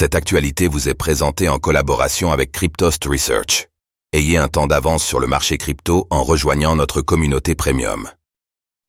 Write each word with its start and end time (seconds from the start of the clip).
Cette 0.00 0.14
actualité 0.14 0.68
vous 0.68 0.88
est 0.88 0.94
présentée 0.94 1.48
en 1.48 1.58
collaboration 1.58 2.30
avec 2.30 2.52
Cryptost 2.52 3.04
Research. 3.04 3.66
Ayez 4.12 4.36
un 4.36 4.46
temps 4.46 4.68
d'avance 4.68 5.04
sur 5.04 5.18
le 5.18 5.26
marché 5.26 5.58
crypto 5.58 6.06
en 6.10 6.22
rejoignant 6.22 6.76
notre 6.76 7.02
communauté 7.02 7.56
premium. 7.56 8.08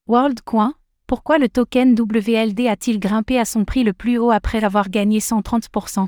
WorldCoin, 0.05 0.75
pourquoi 1.07 1.39
le 1.39 1.49
token 1.49 1.99
WLD 1.99 2.67
a-t-il 2.67 2.99
grimpé 2.99 3.39
à 3.39 3.45
son 3.45 3.65
prix 3.65 3.83
le 3.83 3.93
plus 3.93 4.19
haut 4.19 4.29
après 4.29 4.63
avoir 4.63 4.91
gagné 4.91 5.17
130% 5.17 6.05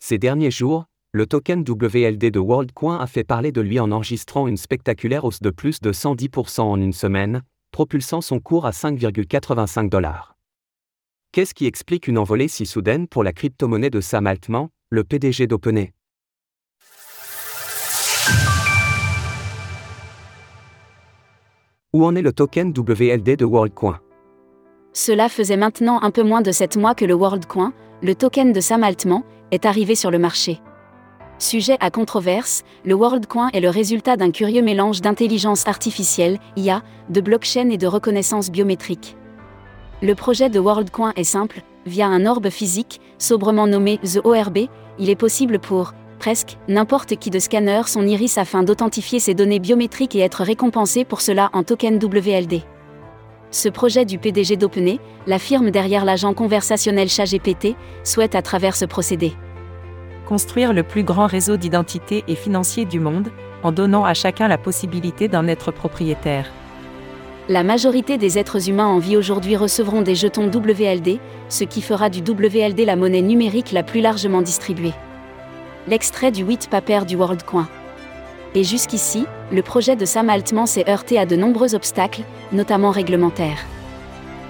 Ces 0.00 0.18
derniers 0.18 0.50
jours, 0.50 0.86
le 1.12 1.26
token 1.26 1.60
WLD 1.60 2.32
de 2.32 2.40
WorldCoin 2.40 2.98
a 2.98 3.06
fait 3.06 3.22
parler 3.22 3.52
de 3.52 3.60
lui 3.60 3.78
en 3.78 3.92
enregistrant 3.92 4.48
une 4.48 4.56
spectaculaire 4.56 5.24
hausse 5.24 5.40
de 5.40 5.50
plus 5.50 5.80
de 5.80 5.92
110% 5.92 6.62
en 6.62 6.80
une 6.80 6.92
semaine, 6.92 7.42
propulsant 7.70 8.22
son 8.22 8.40
cours 8.40 8.66
à 8.66 8.72
5,85 8.72 9.88
dollars. 9.88 10.34
Qu'est-ce 11.32 11.54
qui 11.54 11.66
explique 11.66 12.08
une 12.08 12.18
envolée 12.18 12.48
si 12.48 12.66
soudaine 12.66 13.06
pour 13.06 13.22
la 13.22 13.32
crypto-monnaie 13.32 13.88
de 13.88 14.00
Sam 14.00 14.26
Altman, 14.26 14.68
le 14.88 15.04
PDG 15.04 15.46
d'OpenAI? 15.46 15.92
Où 21.92 22.04
en 22.04 22.16
est 22.16 22.22
le 22.22 22.32
token 22.32 22.72
WLD 22.76 23.36
de 23.36 23.44
WorldCoin? 23.44 24.00
Cela 24.92 25.28
faisait 25.28 25.56
maintenant 25.56 26.02
un 26.02 26.10
peu 26.10 26.24
moins 26.24 26.40
de 26.42 26.50
7 26.50 26.76
mois 26.76 26.96
que 26.96 27.04
le 27.04 27.14
WorldCoin, 27.14 27.72
le 28.02 28.16
token 28.16 28.52
de 28.52 28.60
Sam 28.60 28.82
Altman, 28.82 29.22
est 29.52 29.66
arrivé 29.66 29.94
sur 29.94 30.10
le 30.10 30.18
marché. 30.18 30.58
Sujet 31.38 31.76
à 31.78 31.92
controverse, 31.92 32.64
le 32.84 32.94
WorldCoin 32.94 33.50
est 33.50 33.60
le 33.60 33.70
résultat 33.70 34.16
d'un 34.16 34.32
curieux 34.32 34.62
mélange 34.62 35.00
d'intelligence 35.00 35.68
artificielle, 35.68 36.40
IA, 36.56 36.82
de 37.08 37.20
blockchain 37.20 37.70
et 37.70 37.78
de 37.78 37.86
reconnaissance 37.86 38.50
biométrique. 38.50 39.16
Le 40.02 40.14
projet 40.14 40.48
de 40.48 40.58
WorldCoin 40.58 41.12
est 41.16 41.24
simple, 41.24 41.62
via 41.84 42.06
un 42.06 42.24
orbe 42.24 42.48
physique, 42.48 43.00
sobrement 43.18 43.66
nommé 43.66 43.98
The 43.98 44.20
ORB, 44.24 44.58
il 44.98 45.10
est 45.10 45.16
possible 45.16 45.58
pour, 45.58 45.92
presque, 46.18 46.56
n'importe 46.68 47.16
qui 47.16 47.28
de 47.30 47.38
scanner 47.38 47.82
son 47.86 48.06
iris 48.06 48.38
afin 48.38 48.62
d'authentifier 48.62 49.20
ses 49.20 49.34
données 49.34 49.58
biométriques 49.58 50.16
et 50.16 50.20
être 50.20 50.42
récompensé 50.42 51.04
pour 51.04 51.20
cela 51.20 51.50
en 51.52 51.64
token 51.64 51.98
WLD. 52.02 52.62
Ce 53.50 53.68
projet 53.68 54.04
du 54.04 54.18
PDG 54.18 54.56
d'OpenAI, 54.56 55.00
la 55.26 55.38
firme 55.38 55.70
derrière 55.70 56.04
l'agent 56.04 56.32
conversationnel 56.32 57.08
ChatGPT, 57.08 57.74
souhaite 58.02 58.34
à 58.34 58.42
travers 58.42 58.76
ce 58.76 58.86
procédé 58.86 59.34
construire 60.30 60.72
le 60.72 60.84
plus 60.84 61.02
grand 61.02 61.26
réseau 61.26 61.56
d'identité 61.56 62.22
et 62.28 62.36
financier 62.36 62.84
du 62.84 63.00
monde, 63.00 63.32
en 63.64 63.72
donnant 63.72 64.04
à 64.04 64.14
chacun 64.14 64.46
la 64.46 64.58
possibilité 64.58 65.26
d'en 65.26 65.48
être 65.48 65.72
propriétaire. 65.72 66.46
La 67.50 67.64
majorité 67.64 68.16
des 68.16 68.38
êtres 68.38 68.68
humains 68.68 68.86
en 68.86 69.00
vie 69.00 69.16
aujourd'hui 69.16 69.56
recevront 69.56 70.02
des 70.02 70.14
jetons 70.14 70.46
WLD, 70.46 71.18
ce 71.48 71.64
qui 71.64 71.82
fera 71.82 72.08
du 72.08 72.20
WLD 72.20 72.84
la 72.84 72.94
monnaie 72.94 73.22
numérique 73.22 73.72
la 73.72 73.82
plus 73.82 74.00
largement 74.00 74.40
distribuée. 74.40 74.94
L'extrait 75.88 76.30
du 76.30 76.44
8 76.44 76.68
paper 76.70 77.00
du 77.08 77.16
WorldCoin. 77.16 77.68
Et 78.54 78.62
jusqu'ici, 78.62 79.26
le 79.50 79.62
projet 79.62 79.96
de 79.96 80.04
Sam 80.04 80.30
Altman 80.30 80.66
s'est 80.66 80.88
heurté 80.88 81.18
à 81.18 81.26
de 81.26 81.34
nombreux 81.34 81.74
obstacles, 81.74 82.22
notamment 82.52 82.92
réglementaires. 82.92 83.66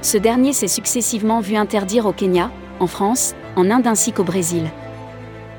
Ce 0.03 0.19
dernier 0.19 0.53
s'est 0.53 0.69
successivement 0.69 1.41
vu 1.41 1.57
interdire 1.57 2.05
au 2.05 2.13
Kenya, 2.13 2.51
en 2.81 2.87
France, 2.87 3.35
en 3.57 3.71
Inde 3.71 3.87
ainsi 3.87 4.13
qu'au 4.13 4.25
Brésil. 4.25 4.65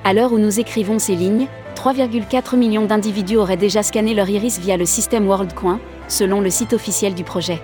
À 0.03 0.13
l'heure 0.13 0.31
où 0.31 0.37
nous 0.37 0.59
écrivons 0.59 0.99
ces 0.99 1.15
lignes, 1.15 1.47
3,4 1.75 2.55
millions 2.55 2.85
d'individus 2.85 3.37
auraient 3.37 3.57
déjà 3.57 3.81
scanné 3.81 4.13
leur 4.13 4.29
iris 4.29 4.59
via 4.59 4.77
le 4.77 4.85
système 4.85 5.25
WorldCoin, 5.25 5.79
selon 6.11 6.41
le 6.41 6.49
site 6.49 6.73
officiel 6.73 7.15
du 7.15 7.23
projet. 7.23 7.61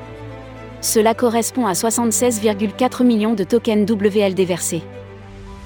Cela 0.82 1.14
correspond 1.14 1.66
à 1.66 1.74
76,4 1.74 3.04
millions 3.04 3.34
de 3.34 3.44
tokens 3.44 3.90
WLD 3.90 4.46
versés. 4.46 4.84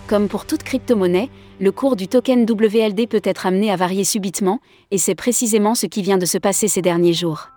Comme 0.08 0.28
pour 0.28 0.46
toute 0.46 0.64
crypto-monnaie, 0.64 1.30
le 1.60 1.72
cours 1.72 1.96
du 1.96 2.08
token 2.08 2.46
WLD 2.50 3.08
peut 3.08 3.22
être 3.23 3.46
amené 3.46 3.72
à 3.72 3.76
varier 3.76 4.04
subitement, 4.04 4.60
et 4.90 4.98
c'est 4.98 5.16
précisément 5.16 5.76
ce 5.76 5.86
qui 5.86 6.02
vient 6.02 6.18
de 6.18 6.26
se 6.26 6.38
passer 6.38 6.68
ces 6.68 6.82
derniers 6.82 7.14
jours. 7.14 7.50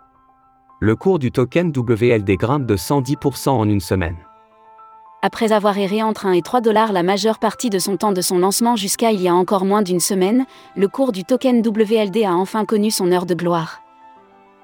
Le 0.81 0.95
cours 0.95 1.19
du 1.19 1.33
token 1.33 1.73
WLD 1.75 2.37
grimpe 2.37 2.67
de 2.67 2.77
110% 2.77 3.49
en 3.49 3.69
une 3.69 3.81
semaine. 3.81 4.17
Après 5.23 5.53
avoir 5.53 5.79
erré 5.79 6.03
entre 6.03 6.27
1 6.27 6.33
et 6.33 6.43
3 6.43 6.61
dollars 6.61 6.93
la 6.93 7.03
majeure 7.03 7.39
partie 7.39 7.71
de 7.71 7.79
son 7.79 7.97
temps 7.97 8.13
de 8.13 8.21
son 8.21 8.39
lancement 8.39 8.77
jusqu'à 8.77 9.11
il 9.11 9.23
y 9.23 9.29
a 9.29 9.35
encore 9.35 9.65
moins 9.65 9.81
d'une 9.81 10.01
semaine, 10.01 10.45
le 10.77 10.87
cours 10.87 11.13
du 11.13 11.25
token 11.25 11.67
WLD 11.67 12.25
a 12.25 12.35
enfin 12.35 12.67
connu 12.67 12.91
son 12.91 13.11
heure 13.11 13.25
de 13.25 13.35
gloire. 13.35 13.84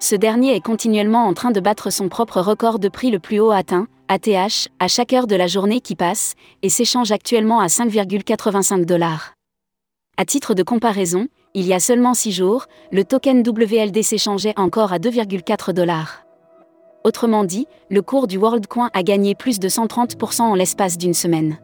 Ce 0.03 0.17
dernier 0.17 0.57
est 0.57 0.65
continuellement 0.65 1.27
en 1.27 1.35
train 1.35 1.51
de 1.51 1.61
battre 1.61 1.91
son 1.91 2.09
propre 2.09 2.41
record 2.41 2.79
de 2.79 2.89
prix 2.89 3.11
le 3.11 3.19
plus 3.19 3.39
haut 3.39 3.51
atteint, 3.51 3.87
ATH, 4.09 4.69
à 4.79 4.89
chaque 4.89 5.13
heure 5.13 5.27
de 5.27 5.37
la 5.37 5.47
journée 5.47 5.83
qui 5.83 5.95
passe, 5.95 6.35
et 6.63 6.71
s'échange 6.71 7.13
actuellement 7.13 7.61
à 7.61 7.67
5,85 7.67 8.87
dollars. 8.87 9.35
À 10.17 10.25
titre 10.25 10.55
de 10.55 10.63
comparaison, 10.63 11.29
il 11.53 11.67
y 11.67 11.75
a 11.75 11.81
seulement 11.81 12.15
6 12.15 12.33
jours, 12.33 12.65
le 12.91 13.05
token 13.05 13.47
WLD 13.47 14.03
s'échangeait 14.03 14.59
encore 14.59 14.95
à 14.95 14.99
2,4 14.99 15.75
dollars. 15.75 16.25
Autrement 17.05 17.45
dit, 17.45 17.67
le 17.91 18.01
cours 18.01 18.27
du 18.27 18.39
WorldCoin 18.39 18.89
a 18.95 19.03
gagné 19.03 19.35
plus 19.35 19.59
de 19.59 19.69
130% 19.69 20.43
en 20.43 20.55
l'espace 20.55 20.97
d'une 20.97 21.15
semaine. 21.15 21.59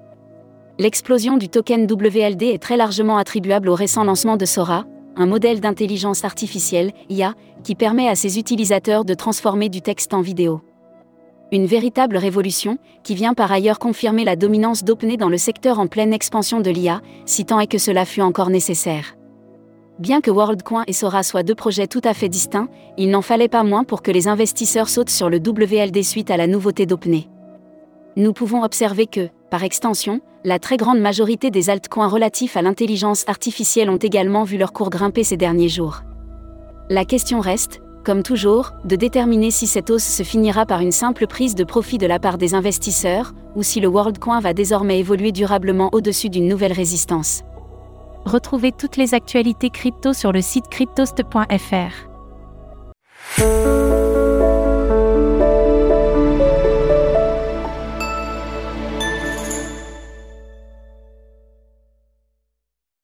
L'explosion 0.78 1.38
du 1.38 1.48
token 1.48 1.91
WLD 1.91 2.42
est 2.42 2.62
très 2.62 2.76
largement 2.76 3.16
attribuable 3.16 3.70
au 3.70 3.75
récent 3.75 4.04
lancement 4.04 4.36
de 4.36 4.44
Sora, 4.44 4.84
un 5.16 5.27
modèle 5.27 5.60
d'intelligence 5.60 6.25
artificielle, 6.25 6.93
IA, 7.09 7.34
qui 7.65 7.75
permet 7.75 8.09
à 8.09 8.15
ses 8.15 8.38
utilisateurs 8.38 9.04
de 9.04 9.15
transformer 9.15 9.69
du 9.69 9.82
texte 9.82 10.15
en 10.15 10.21
vidéo. 10.21 10.60
Une 11.53 11.66
véritable 11.66 12.16
révolution, 12.16 12.78
qui 13.04 13.15
vient 13.15 13.34
par 13.34 13.53
ailleurs 13.53 13.78
confirmer 13.78 14.25
la 14.25 14.37
dominance 14.37 14.84
d'OpenAI 14.84 15.16
dans 15.16 15.28
le 15.28 15.38
secteur 15.38 15.78
en 15.78 15.87
pleine 15.87 16.12
expansion 16.12 16.60
de 16.60 16.71
l'IA, 16.71 17.00
si 17.25 17.44
tant 17.44 17.60
est 17.60 17.66
que 17.66 17.78
cela 17.78 18.05
fut 18.05 18.21
encore 18.21 18.50
nécessaire. 18.50 19.16
Bien 19.99 20.21
que 20.21 20.31
WorldCoin 20.31 20.84
et 20.87 20.93
Sora 20.93 21.22
soient 21.22 21.43
deux 21.43 21.55
projets 21.55 21.87
tout 21.87 22.03
à 22.05 22.12
fait 22.12 22.28
distincts, 22.28 22.69
il 22.99 23.10
n'en 23.10 23.22
fallait 23.22 23.49
pas 23.49 23.62
moins 23.62 23.84
pour 23.84 24.03
que 24.03 24.10
les 24.10 24.28
investisseurs 24.28 24.88
sautent 24.88 25.09
sur 25.09 25.31
le 25.31 25.38
WLD 25.38 26.03
suite 26.03 26.31
à 26.31 26.37
la 26.37 26.47
nouveauté 26.47 26.84
d'OpenAI. 26.84 27.28
Nous 28.16 28.32
pouvons 28.32 28.62
observer 28.62 29.06
que, 29.06 29.28
par 29.50 29.62
extension, 29.62 30.20
la 30.44 30.58
très 30.58 30.76
grande 30.76 31.00
majorité 31.00 31.50
des 31.50 31.70
altcoins 31.70 32.08
relatifs 32.08 32.56
à 32.56 32.62
l'intelligence 32.62 33.24
artificielle 33.28 33.90
ont 33.90 33.96
également 33.96 34.44
vu 34.44 34.58
leur 34.58 34.72
cours 34.72 34.90
grimper 34.90 35.24
ces 35.24 35.36
derniers 35.36 35.68
jours. 35.68 36.02
La 36.90 37.04
question 37.04 37.40
reste, 37.40 37.80
comme 38.04 38.22
toujours, 38.22 38.72
de 38.84 38.94
déterminer 38.94 39.50
si 39.50 39.66
cette 39.66 39.90
hausse 39.90 40.04
se 40.04 40.22
finira 40.22 40.66
par 40.66 40.80
une 40.80 40.92
simple 40.92 41.26
prise 41.26 41.56
de 41.56 41.64
profit 41.64 41.98
de 41.98 42.06
la 42.06 42.20
part 42.20 42.38
des 42.38 42.54
investisseurs, 42.54 43.34
ou 43.56 43.62
si 43.64 43.80
le 43.80 43.88
WorldCoin 43.88 44.40
va 44.40 44.52
désormais 44.52 45.00
évoluer 45.00 45.32
durablement 45.32 45.90
au-dessus 45.92 46.30
d'une 46.30 46.46
nouvelle 46.46 46.72
résistance. 46.72 47.42
Retrouvez 48.24 48.72
toutes 48.72 48.96
les 48.96 49.14
actualités 49.14 49.70
crypto 49.70 50.12
sur 50.12 50.30
le 50.32 50.42
site 50.42 50.68
cryptost.fr. 50.68 52.08